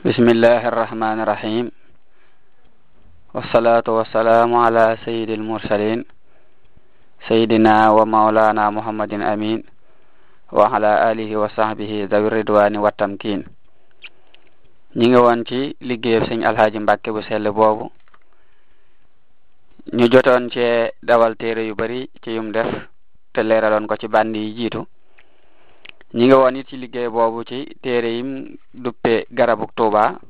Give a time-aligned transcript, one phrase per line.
[0.00, 1.66] bismillahi arrahmani irrahim
[3.36, 6.08] wassalatu wassalaamu ala sayidi almursalin
[7.28, 9.60] sayidina wa maulana muhammadin amin
[10.56, 13.44] wa ala alihi wa sahbihi dawi ridwani wa ñi
[14.96, 17.92] ngi woon ci liggéeyab sëñ alhaaji mbàkke bu sell boobu
[19.92, 22.72] ñu jotoon cee dawal téere yu bari ci yum def
[23.36, 24.80] te leeraloon ko ci bandi yi jiitu
[26.16, 30.20] ñi ngi woon it liggéey boobu ci téere yim duppe garabuk Tuuba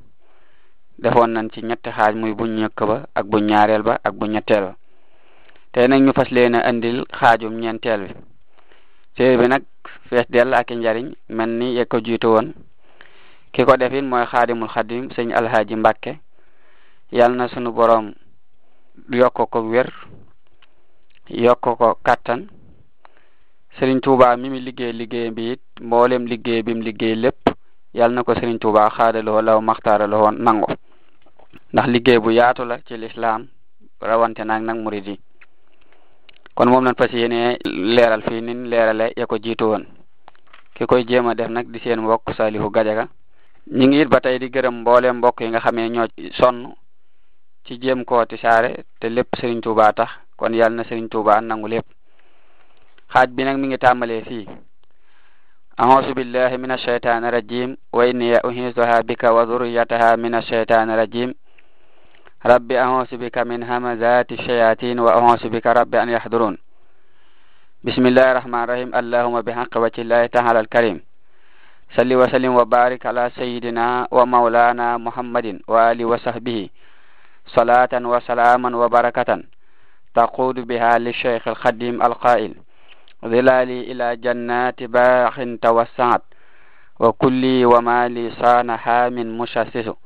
[1.02, 4.26] defoon nañ ci ñetti xaaj muy bu njëkk ba ak bu ñaareel ba ak bu
[4.30, 4.72] ñetteel ba
[5.72, 8.12] tey nag ñu fas leen a andil xaajum ñenteel bi
[9.14, 9.62] téere bi nag
[10.08, 12.48] fees dell ak njariñ mel ni yeg ko jiitu woon
[13.52, 16.12] ki ko defin mooy xaadimul xadim sëñ alhaaji Mbàkke
[17.12, 18.14] yal na sunu boroom
[19.20, 19.88] yokk ko wér
[21.28, 22.46] yokk ko kattan
[23.78, 25.62] Sëriñ Tuuba mi mi liggéey liggéey bi it
[26.30, 27.49] liggéey bi liggéey lépp
[27.94, 30.66] yal na ko Sëriñ Tuuba xaadaloo law maxtaaraloo nango
[31.72, 33.48] ndax liggéey bu yaatu la ci lislaam
[34.00, 35.16] rawante naag nag murid yi
[36.54, 37.58] kon moom lañ fas yéene
[37.94, 39.84] leeral fii nin leerale ya ko jiitu woon
[40.74, 43.08] ki koy jéem a def nag di seen mbokk Salihu Gajaga
[43.72, 46.06] ñu ngi it ba tey di gërëm mboole mbokk yi nga xamee ñoo
[46.38, 46.70] sonn
[47.64, 51.66] ci jéem koo tisaare te lépp Sëriñ Tuuba tax kon yal na Sëriñ Tuuba nangu
[51.66, 51.86] lépp
[53.12, 54.46] xaaj bi nag mi ngi tàmbalee fii
[55.80, 61.34] أعوذ بالله من الشيطان الرجيم وإني أهيزها بك وذريتها من الشيطان الرجيم
[62.46, 66.58] ربي أعوذ بك من همزات الشياطين وأعوذ بك ربي أن يحضرون
[67.84, 71.00] بسم الله الرحمن الرحيم اللهم بحق وجه الله تعالى الكريم
[71.96, 76.68] صلي وسلم وبارك على سيدنا ومولانا محمد وآله وصحبه
[77.46, 79.30] صلاة وسلاما وبركة
[80.14, 82.54] تقود بها للشيخ الخديم القائل
[83.24, 86.22] ظلالي إلى جنات باخ توسعت
[87.00, 89.96] وكلي وما لي صانها من مشاسه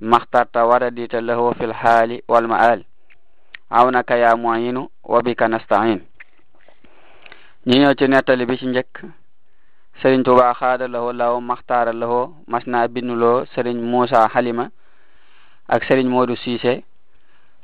[0.00, 2.84] ما اخترت ورديت له في الحال والمآل
[3.70, 6.00] عونك يا معين وبك نستعين
[7.68, 8.92] ñi ñëw ci nettali bi ci njëkk
[10.00, 11.34] sëriñ Tuubaa xaada lahoo law
[12.00, 14.64] lahoo mas naa binduloo sëriñ Muusa Halima
[15.74, 16.74] ak sëriñ Moodu Siise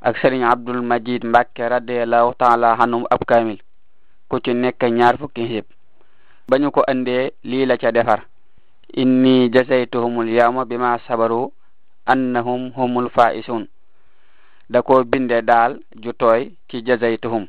[0.09, 3.59] ak sëriñ Abdul Majid Mbàkke radiyallahu taala anhum ab kaamil
[4.28, 5.65] ko ci nekk ñaar fukki xib
[6.50, 8.21] bañu ko andee lii la ca defar
[9.03, 11.53] inni jasaytuhumul yawma bima sabaru
[12.12, 13.67] annahum humul faisun
[14.71, 17.47] da ko binde daal ju tooy ci jasaytuhum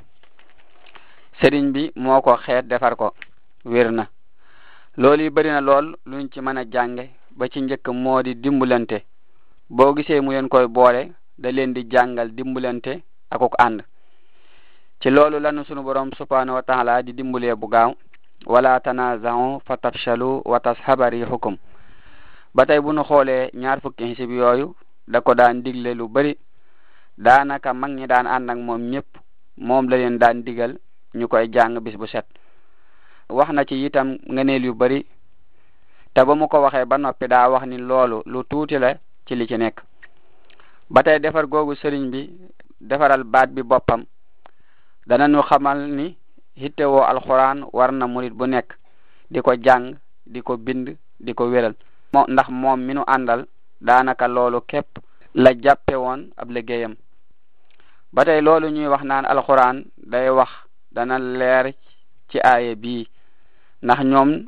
[1.41, 3.11] sëriñ bi moo ko xeet defar ko
[3.65, 4.05] wér na
[4.97, 7.03] loolu bari na lool luñ ci mën a jànge
[7.37, 8.97] ba ci njëkk moo di dimbulante
[9.75, 11.01] boo gisee mu yen koy boole
[11.41, 12.91] da leen di jàngal dimbulante
[13.33, 13.83] ak ànd
[15.01, 17.93] ci loolu lanu sunu borom subhanahu wa taala di dimbulee bu gaaw
[18.45, 21.55] wala tanaza'u fa tafshalu wa tashaba rihukum
[22.67, 24.75] tey bu nu xoolee ñaar fukki xisib yooyu
[25.07, 26.37] da ko daan digle lu bari
[27.17, 29.07] daanaka mag ñi daan ànd ak moom ñëpp
[29.57, 30.75] moom la leen daan digal
[31.17, 32.25] ñu koy jàng bis bu set
[33.29, 35.05] wax na ci itam ngëneel yu bari
[36.13, 38.93] te ba mu ko waxee ba noppi daa wax ni loolu lu tuuti la
[39.25, 39.79] ci li ci nekk
[40.89, 42.29] ba tey defar googu sëriñ bi
[42.81, 44.03] defaral baat bi boppam
[45.07, 46.17] danañu xamal ni
[46.55, 48.69] hittewoo alxuraan war na murit bu nekk
[49.31, 49.95] di ko jàng
[50.25, 51.75] di ko bind di ko wéral
[52.13, 53.45] moo ndax moom mi nu àndal
[53.81, 54.97] daanaka loolu képp
[55.35, 56.95] la jàppe woon ab liggéeyam
[58.13, 60.49] ba tey loolu ñuy wax naan alxuraan day wax
[60.91, 61.73] dana leer
[62.29, 63.07] ci aaye bi
[63.81, 64.47] ndax ñoom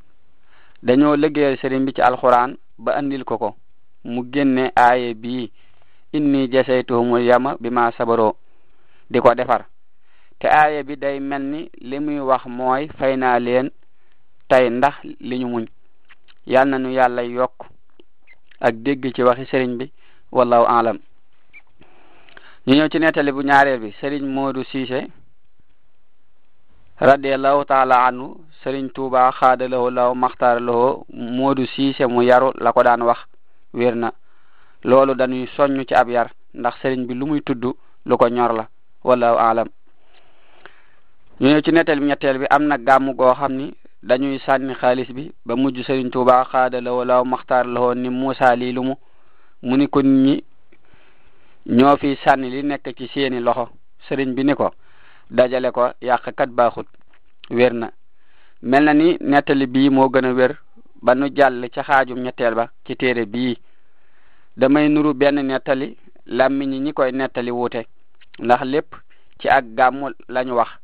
[0.83, 3.55] dañoo liggéeyal sëriñ bi ci alxuraan ba indil ko ko
[4.03, 5.51] mu génne aaye bi
[6.13, 8.35] inni jasaytuhumul yama bima ma sabaroo
[9.09, 9.65] di ko defar
[10.41, 13.69] te aaya bi day mel ni li muy wax mooy fay naa leen
[14.49, 15.65] tey ndax li ñu muñ
[16.47, 17.57] yal na nu yàlla yokk
[18.59, 19.91] ak dégg ci waxi sëriñ bi
[20.31, 20.97] wallahu alam
[22.67, 25.07] ñu ñëw ci nettali bu ñaareel bi sëriñ Modou Cissé
[26.99, 31.05] radiallahu taala anhu sëriñ Tuuba xaadalawo law maxtaaralowoo
[31.37, 33.19] Modou Cissé mu yaru la ko daan wax
[33.73, 34.11] wér na
[34.83, 37.63] loolu dañuy soññ ci ab yar ndax sëriñ bi lu muy tudd
[38.07, 38.67] lu ko ñor la
[39.03, 39.67] wallahu alam
[41.41, 43.65] ñu ñëw ci netteel bi ñetteel bi am na gàmm goo xam ni
[44.07, 48.55] dañuy sànni xaalis bi ba mujj Sëriñ Tuubaa xaada la wala maxtaar la ni Muusaa
[48.55, 48.93] lii lu mu
[49.65, 50.43] mu ni ko ñi
[51.77, 53.65] ñoo fi sànni li nekk ci seeni loxo
[54.07, 54.67] sëriñ bi ni ko
[55.35, 56.85] dajale ko yàqkat baaxut
[57.49, 57.87] wér na
[58.61, 60.53] mel na ni nettali bii moo gën a wér
[61.03, 63.57] ba nu jàll ca xaajum ñetteel ba ci téere bii
[64.57, 65.97] damay nuru benn nettali
[66.27, 67.81] làmmiñ ñi ñi koy nettali wuute
[68.39, 68.89] ndax lépp
[69.39, 70.80] ci ag gàmmu lañu wax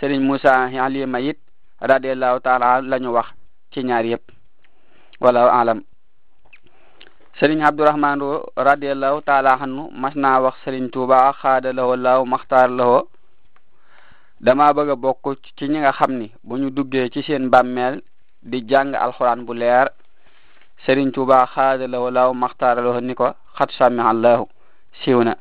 [0.00, 1.38] Serigne Moussa Alima it
[1.82, 3.26] radiallahu taala lañu ñu wax
[3.72, 4.22] ci ñaar yëpp
[5.20, 5.80] wallahu alam
[7.40, 12.70] Serigne Abdourahman Lo radiallahu taala anhu mas naa wax Serigne Touba xaada lahoo laaw maxtaar
[12.70, 13.08] lahoo
[14.40, 15.24] dama bëgg a bokk
[15.58, 18.00] ci ñi nga xam ni bu ñu duggee ci seen bàmmeel
[18.42, 19.90] di jàng alxuraan bu leer
[20.86, 24.46] Serigne Touba xaada lahoo laaw maxtaar lahoo ni ko xat sami allahu
[25.02, 25.34] siiw na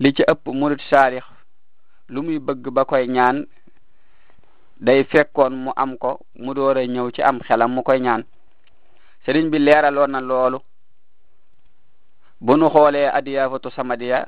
[0.00, 1.22] li ci ëpp murit saarix
[2.08, 3.46] lu muy bëgg ba koy ñaan
[4.86, 8.22] day fekkoon mu am ko mu door a ñëw ci am xelam mu koy ñaan
[9.24, 10.58] sëriñ bi leeraloon na loolu
[12.44, 14.18] bu nu xoolee adiyaafatu samadiya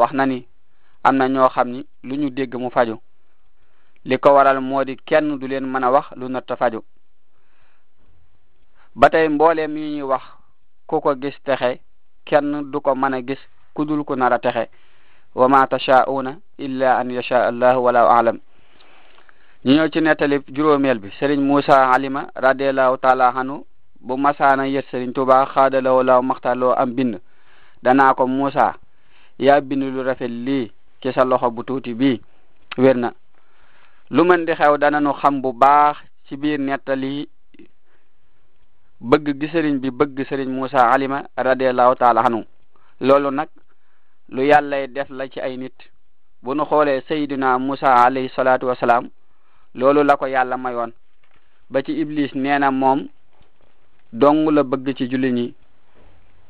[0.00, 0.38] wax na ni
[1.08, 2.96] am na ñoo xam ni lu ñu dégg mu faju
[4.08, 6.80] li ko waral moo di kenn du leen mën a wax lu natta faju
[8.94, 10.22] ba tey mbooleem yi ñuy wax
[10.86, 11.80] ku ko gis texe
[12.24, 13.42] kenn du ko mën a gis
[13.74, 14.70] ku dul ku nara a texe
[15.34, 18.38] wa ma tashaa'una illa an yasha allahu walaahu alam
[19.66, 23.64] ñu ñëw ci nettali juróomeel bi sëriñ Moussa Alima radiallahu taala hanu
[24.00, 27.18] bu masaana yët sëriñ Tuubaa xaadalawoo laaw maxtaloo am bind
[27.84, 28.74] danaa ko Moussa
[29.38, 30.70] yaa bind lu rafet lii
[31.02, 32.20] ci sa loxo bu tuuti bii
[32.78, 32.96] wér
[34.10, 35.96] lu mën di xew dananu xam bu baax
[36.28, 37.26] ci biir nettali
[39.00, 42.44] bëgg gi sëriñ bi bëgg sëriñ Moussa Alima radiallahu taala hanu
[43.00, 43.48] loolu nag
[44.28, 45.76] lu yàllay def la ci ay nit
[46.42, 49.08] bu nu xoolee sayduna Moussa alayhi salaatu wasalaam
[49.74, 50.92] loolu la ko yàlla mayoon
[51.70, 53.08] ba ci iblis nee na moom
[54.12, 55.54] dong la bëgg ci julli ñi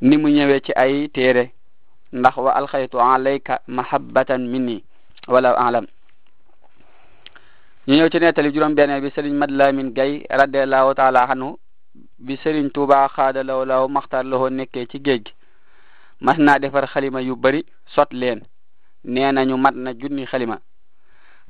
[0.02, 1.50] ni mu ñëwee ci ay téere
[2.12, 4.84] ndax wa alxaytu alayka mahabbatan minni
[5.28, 5.86] wala alam
[7.86, 11.56] ñu ñëw ci nettali juróom benn bi sëriñ Mad Lamin Gay radiallahu taala anhu
[12.18, 15.32] bi sëriñ Tuubaa xaada law law maxtaar lowoo nekkee ci géej gi
[16.20, 18.42] mas naa defar xalima yu bari sot leen
[19.04, 20.58] nee mat na junni xalima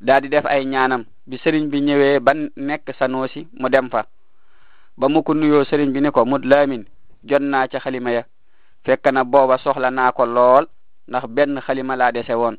[0.05, 3.89] daa di def ay ñaanam bi sëriñ bi ñëwee ba nekk sa Sanoosi mu dem
[3.89, 4.05] fa
[5.01, 6.85] ba mu ko nuyoo sëriñ bi ni ko mut laamin
[7.25, 8.23] jot naa ca xalima ya
[8.85, 10.67] fekk na booba soxla naa ko lool
[11.09, 12.56] ndax benn xalima laa dese woon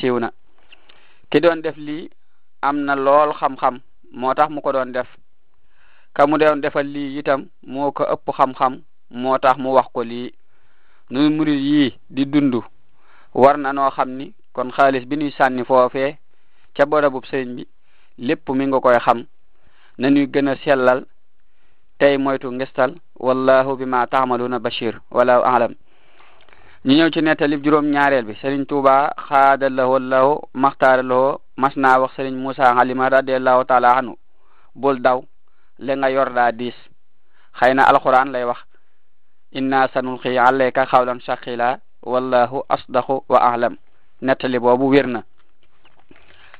[0.00, 0.32] siiw na
[1.30, 2.08] ki doon def lii
[2.62, 3.78] am na lool xam-xam
[4.12, 5.08] moo tax mu ko doon def
[6.16, 10.02] ka mu doon defal lii itam moo ko ëpp xam-xam moo tax mu wax ko
[10.02, 10.32] lii
[11.10, 12.64] nu murid yii di dundu
[13.34, 16.16] war na noo xam ni kon xaalis bi ñuy sànni foofee
[16.76, 17.64] ca bërëbub sëriñ bi
[18.26, 19.18] lépp mi nga koy xam
[20.00, 21.00] nañuy gën a sellal
[21.98, 22.90] tey moytu ngestal
[23.26, 25.72] wallahu bima taamaluuna bashir wallahu alam
[26.84, 28.94] ñu ñëw ci nettalib juróom ñaareel bi sëriñ Tuuba
[29.26, 34.14] xaada lahoo lahoo maxtaara lahoo mas naa wax sëriñ Muusa Halima radiallahu taala anhu
[34.74, 35.18] bul daw
[35.78, 36.78] li nga yor daa diis
[37.58, 38.60] xëy na alquran lay wax
[39.58, 41.78] inna sanulqi alayka xawlan shaqila
[42.12, 43.74] wallahu asdaqu wa alam
[44.22, 45.22] nettali boobu wér na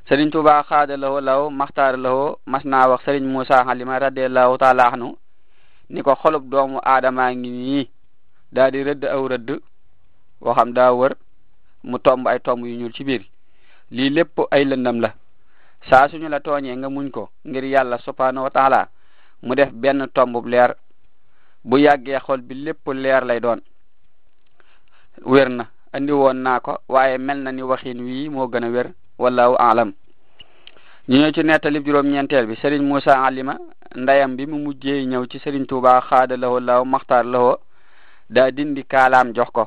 [0.08, 4.86] sëriñ Tuubaa xaada lahoo law maxtaar lahoo mas naa wax sëriñ Muusaa Xalima radiallahu taala
[4.92, 5.18] anhu
[5.90, 7.84] ni ko xolub doomu aadamaa ngi nii
[8.54, 9.48] daa di rëdd aw rëdd
[10.44, 10.90] woo xam daa
[11.88, 13.22] mu tomb ay tomb yu ñuul ci biir
[13.90, 15.10] lii lépp ay lëndam la
[15.90, 18.82] saa suñu la tooñee nga muñ ko ngir yàlla subhaanahu wa
[19.42, 20.70] mu def benn tombub leer
[21.64, 22.54] bu yàggee xol bi
[23.02, 23.60] leer lay doon
[25.30, 25.64] wér na
[25.96, 28.88] andi woon naa ko waaye mel na ni waxin wii moo gën a wér
[29.18, 29.92] wallahu alam
[31.08, 33.54] ñu ñëw ci nettali juróom ñeenteel bi Serigne Moussa Alima
[33.96, 37.56] ndayam bi mu mujje ñëw ci Serigne Touba xaada lahoo laaw maxtaar lahoo
[38.34, 39.64] daa dindi kaalaam jox ko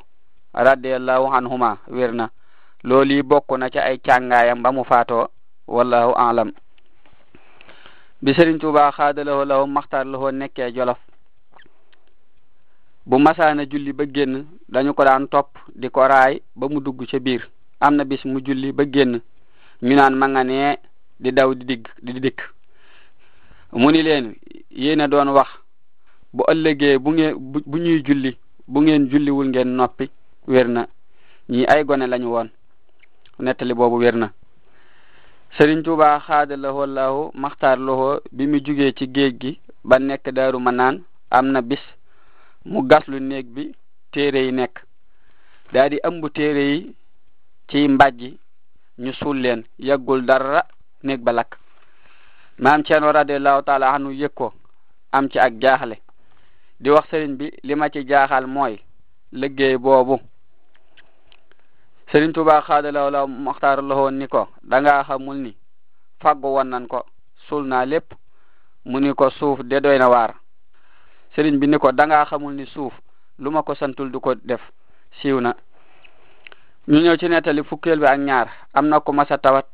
[0.54, 2.30] radiallahu anhuma wér na
[2.84, 5.28] loolu yi bokk na ci ay càngaayam ba mu faatoo
[5.68, 6.52] wallahu alam
[8.22, 11.00] bi Serigne Touba xaada lahoo laaw maxtaar lahoo nekkee Jolof
[13.06, 17.06] bu a julli ba génn dañu ko daan topp di ko raay ba mu dugg
[17.10, 17.48] ca biir
[17.80, 19.22] am na bis mu julli ba génn
[19.82, 20.78] ñu naan ma nga nee
[21.20, 22.42] di daw di digg di dikk
[23.74, 24.36] mu ni leen
[24.72, 25.48] yéen a doon wax
[26.34, 27.34] bu ëllëgee bu ngeen
[27.68, 28.38] bu ñuy julli
[28.68, 30.10] bu ngeen julliwul ngeen noppi
[30.48, 30.88] wér na
[31.50, 32.50] ñi ay gone lañu woon
[33.44, 34.32] nettali boobu wér na
[35.58, 40.26] Sëriñ Tuubaa xaada lahoo lahu maxtaar lahoo bi mu jugee ci géej gi ba nekk
[40.36, 41.02] daaru ma naan
[41.32, 41.82] am na bis
[42.68, 43.64] mu gaslu néeg bi
[44.12, 44.76] téere yi nekk
[45.74, 46.78] daa di ëmb téere yi
[47.70, 48.30] ci mbàjji
[49.04, 50.62] ñu suul leen yàggul dara
[51.06, 51.54] néeg ba lakk
[52.64, 54.48] wara Ceerno radiallahu taala anu yëg ko
[55.16, 55.96] am ci ak jaaxle
[56.82, 58.76] di wax sëriñ bi li ma ci jaaxal mooy
[59.40, 60.16] liggéey boobu
[62.12, 65.52] sëriñ Tuubaa xaadalaw la maxtaar la woon ni ko da ngaa xamul ni
[66.22, 67.00] fagu woon nan ko
[67.48, 68.10] suul naa lépp
[68.90, 70.34] mu ni ko suuf de doy na waar
[71.40, 72.92] sëriñ bi ni ko da ngaa xamul ni suuf
[73.40, 74.60] lu ma ko santul du ko def
[75.22, 75.56] siiw na
[76.88, 79.66] ñu ci nettali fukkeel bi ak ñaar am na ku masa tawat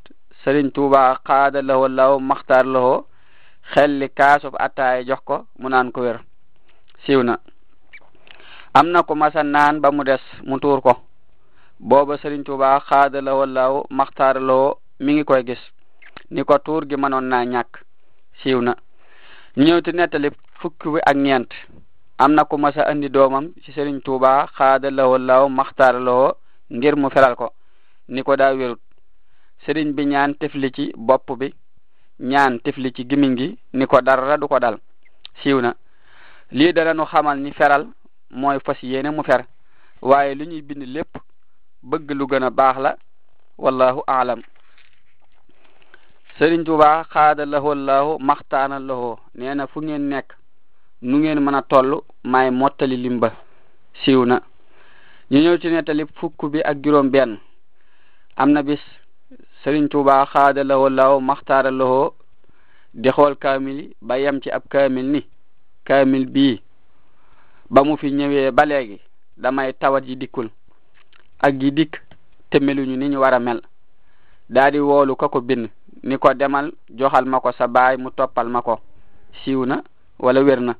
[0.43, 3.07] sëriñ tuuba xaada lawo law maxtaar lawo
[3.73, 6.19] xelli kaasub attaay jox ko mu naan ko wér
[7.05, 7.37] siiw na
[8.73, 10.93] am na ku masa naan ba mu des mu tuur ko
[11.79, 15.61] booba sëriñ tuuba xaada lawo law maxtaar lawo mi ngi koy gis
[16.31, 17.71] ni ko tuur gi mënoon naa ñàkk
[18.41, 18.73] siiw na
[19.57, 21.51] ñu ñëw ci nettali fukki wi ak ngeent
[22.17, 26.35] am na ku mas a andi doomam ci Sëriñ Tuuba xaada lawo law maxtaara lawo
[26.71, 27.49] ngir mu feral ko
[28.07, 28.81] ni ko daa wérut
[29.65, 31.47] sëriñ bi ñaan tifli ci bopp bi
[32.19, 34.77] ñaan tifli ci gimiñ gi ni ko dara du ko dal
[35.43, 35.75] siiw na
[36.51, 37.87] lii dara nu xamal ni feral
[38.29, 39.45] mooy fas yéene mu fer
[40.01, 41.13] waaye lu ñuy bind lépp
[41.83, 42.91] bëgg lu gën a baax la
[43.57, 44.41] wallahu aalam
[46.39, 50.31] Sëriñ Tuuba xaada lawo law maxtaana lawo nee na fu ngeen nekk
[51.01, 53.29] nu ngeen mën a toll maay mottali lim ba
[54.03, 54.41] siiw na
[55.31, 57.37] ñu ñëw ci nettali fukk bi ak juróom benn
[58.37, 58.79] am na bis
[59.63, 62.13] Sëriñ Tuubaa xaada lawoo law maxtaara lawoo
[62.93, 65.19] di xool kaamil ba yem ci ab kaamil ni
[65.87, 66.61] kaamil bii
[67.69, 68.99] ba mu fi ñëwee ba léegi
[69.37, 70.49] damay tawat ji dikkul
[71.39, 71.97] ak yi dikk
[72.49, 73.61] te meluñu ni ñu war a mel
[74.49, 75.69] daa di woolu ka ko bind
[76.03, 78.79] ni ko demal joxal ma ko sa baay mu toppal ma ko
[79.43, 79.83] siiw na
[80.19, 80.75] walla wér na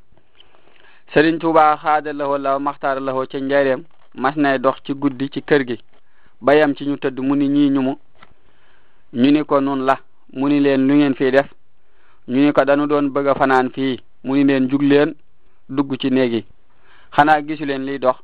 [1.14, 3.82] Sëriñ Tuubaa xaada lahoo la maxtaara lahoo ca njareem
[4.22, 5.76] mas nay dox ci guddi ci kër gi
[6.46, 7.94] bayam ci ñu tëdd mu ni ñii ñu mu
[9.22, 9.96] ñu ni ko nun la
[10.38, 11.48] mu ni leen lu ngeen fii def
[12.30, 13.94] ñu ni ko dañu doon bëgg fanaan fii
[14.26, 15.10] mu ni leen jug leen
[15.76, 16.42] dugg ci néeg yi
[17.16, 18.18] xanaa gisu leen liy dox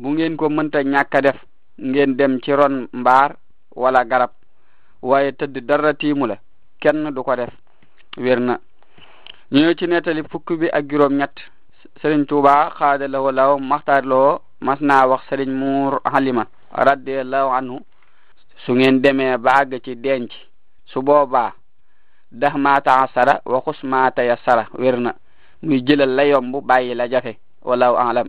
[0.00, 1.38] bu ngeen ko mënta ñàkk a def
[1.88, 3.30] ngeen dem ci ron mbaar
[3.82, 4.30] wala garab
[5.08, 6.36] waaye tëdd dara tiimu la
[6.82, 7.52] kenn du ko def
[8.24, 8.54] wér na
[9.54, 10.84] ñu ci nettali fukk bi ak
[11.20, 11.36] ñett
[11.98, 14.30] sëriñ tuuba xaada lawo law maxtaar loo
[14.66, 16.44] mas naa wax sëriñ muur halima
[16.88, 17.76] radiallahu anhu
[18.62, 19.54] su ngeen demee ba
[19.84, 20.30] ci denc
[20.90, 21.50] su boobaa
[22.40, 25.10] dax maa taasara wa xus maa tayassara wér na
[25.66, 27.32] muy jëlal la yomb bàyyi la jafe
[27.68, 28.28] wallahu alam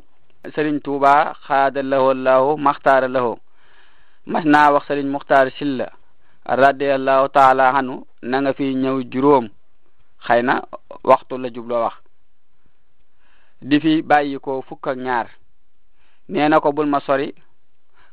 [0.56, 1.12] sëriñ tuuba
[1.46, 3.34] xaada lawo law maxtaar lawo
[4.32, 5.88] mas naa wax sëriñ muxtaar silla
[6.63, 7.96] radiallahu taala anhu
[8.30, 9.46] na nga fi ñëw juróom
[10.25, 10.53] xëy na
[11.10, 11.96] waxtu la jubloo wax
[13.62, 15.27] di fi bàyyi ko fukk ak ñaar
[16.30, 17.34] nee na ko bul ma sori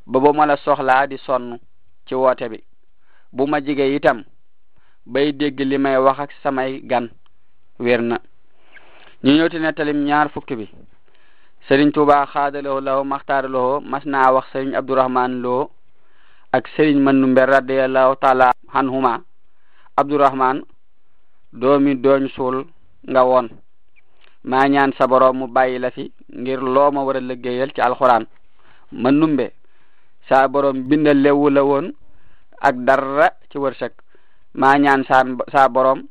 [0.05, 1.57] ba ba ma la soxlaa di sonn
[2.05, 2.59] ci woote bi
[3.31, 4.23] bu ma jige itam
[5.05, 7.09] bay dégg li may wax samay gan
[7.79, 8.17] wér na
[9.23, 10.65] ñu ñëwti nettalim ñaar fukki bi
[11.67, 15.71] sëriñ Tuubaa xaadaloo loo maxtaaraloo mas naa wax sëriñ Abdourahman loo
[16.53, 19.21] ak sëriñ Mandumbe radiallahu taala anhuma
[19.97, 20.57] Abdourahman
[21.51, 22.57] doomi dooñ suul
[23.09, 23.49] nga woon
[24.49, 26.03] maa ñaan sa boroom mu bàyyi la fi
[26.41, 28.23] ngir loo ma war liggéeyal ci alxuraan
[29.01, 29.45] ma numbe
[30.29, 31.31] saa boroom binda la
[31.63, 31.93] woon
[32.67, 33.93] ak dara ci wërsëk
[34.59, 36.01] maa ñaan saan boroom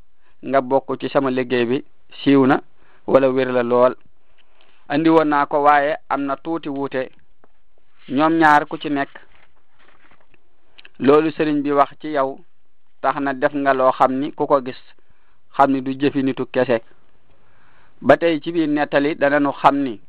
[0.48, 1.78] nga bokk ci sama liggéey bi
[2.20, 2.56] siiw na
[3.08, 3.94] wala wér la lool
[4.88, 7.02] andi woon naa ko waaye am na tuuti wuute
[8.14, 9.12] ñoom ñaar ku ci nekk
[11.00, 12.38] loolu sëriñ bi wax ci yow
[13.00, 14.78] tax na def nga loo xam ni ku ko gis
[15.56, 16.78] xam ni du jëfi nitu kese
[18.00, 20.00] ba tey ci biir nettali danañu xam ni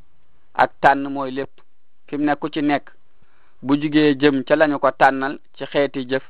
[0.54, 1.50] ak tànn mooy lépp
[2.06, 2.84] fi mu ku ci nekk
[3.62, 6.22] bu jugee jëm ca lañu ko tànnal ci xeeti jëf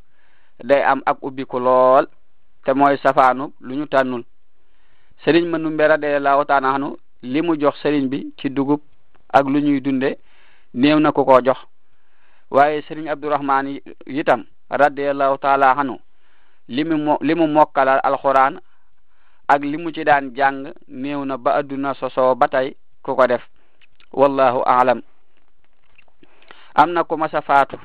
[0.65, 2.07] day am ak ubbiku lool
[2.65, 4.23] te mooy safaanu lu ñu tànnul
[5.25, 8.81] sëriñ Mandumbe radiyallahu taala anhu li mu jox sëriñ bi ci dugub
[9.33, 10.19] ak lu ñuy dunde
[10.75, 11.59] new na ko ko jox
[12.51, 13.67] waaye sëriñ Abdurahmaan
[14.07, 15.97] yitam radiyallahu taala anhu
[16.69, 17.35] li mu mo li
[19.53, 23.27] ak li mu ci daan jàng néew na ba adduna sosoo ba tey ku ko
[23.27, 23.43] def
[24.15, 25.01] wallahu aalam
[26.75, 27.77] am na ku mas a faatu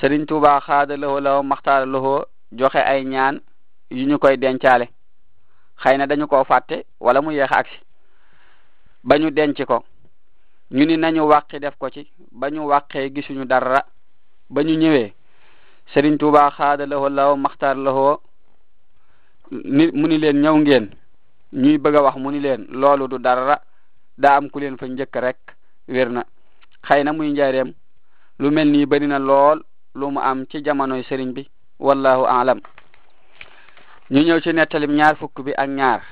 [0.00, 2.22] Sëriñ Tuubaa xaada lahoo lawo maxtaara lahoo
[2.54, 3.40] joxe ay ñaan
[3.90, 4.86] yu ñu koy dencaale
[5.82, 7.78] xëy na dañu koo fàtte wala mu yeex agsi
[9.04, 9.84] ba ñu denc ko
[10.70, 13.84] ñu ni nañu wàqi def ko ci bañu ñu gisuñu dara
[14.50, 15.12] ba ñu ñëwee
[15.92, 18.22] Sëriñ Tuubaa xaada lahoo lawo maxtaar lahoo
[19.50, 20.86] mu ni leen ñaw ngeen
[21.62, 23.60] ñuy bëgg a wax mu ni leen loolu du dara
[24.18, 25.38] daa am ku leen fa njëkk rek
[25.88, 26.22] wér na
[26.86, 27.72] xëy na muy njareem
[28.38, 29.58] lu mel ni bari na lool
[29.94, 32.60] lu mu am ci jamonoy sëriñ bi wallahu alam
[34.10, 36.02] ñu ñëw ci nettalim ñaar fukk bi ak ñaar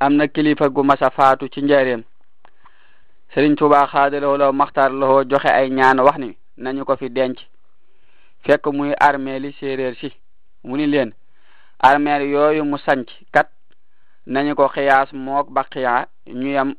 [0.00, 2.02] am na kilifa gu masa faatu ci njaareem
[3.34, 7.36] sëriñ Tuubaa xaadaloo loo maxtaar loo joxe ay ñaan wax ni nañu ko fi denc
[8.44, 10.12] fekk muy armée li séeréer si
[10.64, 11.12] mu ni leen
[11.84, 13.50] armeel yooyu mu sanc kat
[14.26, 16.06] nañu ko xiyaas mook baqiya
[16.40, 16.70] ñu yem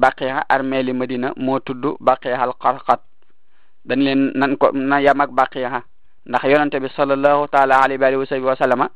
[0.00, 3.00] baqiya armeeli madina moo tudd baqiya al qarqat
[3.88, 5.82] dañ leen nan ko na yem ak baqiya
[6.28, 8.88] ndax yonente bi sallallahu taala alayhi wa alihi wa sahbihi wa sallama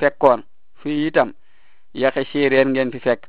[0.00, 0.42] fekkoon
[0.82, 1.32] fii itam
[1.94, 3.26] yaqi séeréer ngeen fi fekk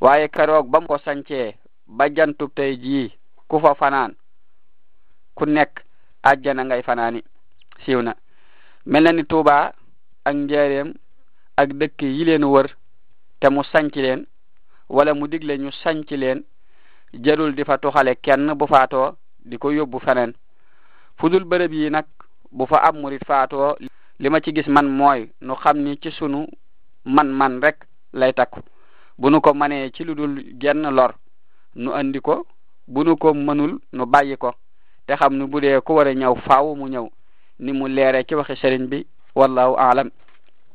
[0.00, 3.10] waaye keroog ba mu ko sancee ba jantub tey
[3.48, 4.14] ku fa fanaan
[5.36, 5.70] ku nekk
[6.22, 7.22] ajjana ngay fanaani
[7.84, 8.14] siiw na
[8.86, 9.74] mel na ni Tuuba
[10.24, 10.90] ak Njaareem
[11.60, 12.66] ak dëkk yi leen wër
[13.40, 14.26] te mu sanc leen
[14.88, 16.40] wala mu digle ñu sañc leen
[17.24, 19.12] jarul di fa tuxale kenn bu faatoo
[19.48, 20.32] di ko yóbbu feneen
[21.18, 22.06] fu dul bërëb yi nag
[22.50, 23.76] bu fa am murit faatoo
[24.22, 26.46] li ma ci gis man mooy nu xam ni ci sunu
[27.04, 27.80] man-man rekk
[28.12, 28.60] lay takku
[29.18, 31.12] bu nu ko manee ci lu dul genn lor
[31.76, 32.46] nu indi ko
[32.86, 34.52] bu nu ko mënul nu bàyyi ko
[35.06, 37.06] te xam nu bu dee ku war a ñëw faaw mu ñëw
[37.64, 38.98] ni mu leeree ci waxi sëriñ bi
[39.38, 40.08] wallahu aalam